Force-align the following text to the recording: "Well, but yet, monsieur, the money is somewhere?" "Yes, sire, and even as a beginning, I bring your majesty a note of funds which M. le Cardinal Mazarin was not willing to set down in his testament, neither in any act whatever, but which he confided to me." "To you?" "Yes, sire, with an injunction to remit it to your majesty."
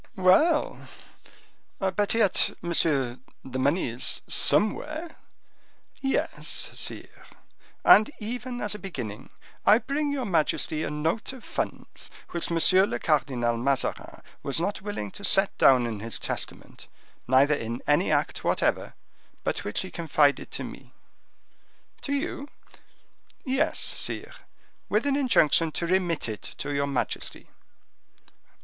"Well, 0.15 0.87
but 1.77 2.15
yet, 2.15 2.57
monsieur, 2.59 3.19
the 3.45 3.59
money 3.59 3.87
is 3.89 4.23
somewhere?" 4.27 5.17
"Yes, 6.01 6.71
sire, 6.73 7.27
and 7.85 8.09
even 8.17 8.61
as 8.61 8.73
a 8.73 8.79
beginning, 8.79 9.29
I 9.63 9.77
bring 9.77 10.11
your 10.11 10.25
majesty 10.25 10.81
a 10.83 10.89
note 10.89 11.33
of 11.33 11.43
funds 11.43 12.09
which 12.31 12.49
M. 12.49 12.57
le 12.89 12.97
Cardinal 12.97 13.57
Mazarin 13.57 14.23
was 14.41 14.59
not 14.59 14.81
willing 14.81 15.11
to 15.11 15.23
set 15.23 15.55
down 15.59 15.85
in 15.85 15.99
his 15.99 16.17
testament, 16.17 16.87
neither 17.27 17.53
in 17.53 17.83
any 17.85 18.11
act 18.11 18.43
whatever, 18.43 18.95
but 19.43 19.63
which 19.63 19.81
he 19.81 19.91
confided 19.91 20.49
to 20.49 20.63
me." 20.63 20.93
"To 22.01 22.13
you?" 22.13 22.47
"Yes, 23.45 23.77
sire, 23.79 24.33
with 24.89 25.05
an 25.05 25.15
injunction 25.15 25.71
to 25.73 25.85
remit 25.85 26.27
it 26.27 26.41
to 26.57 26.73
your 26.73 26.87
majesty." 26.87 27.49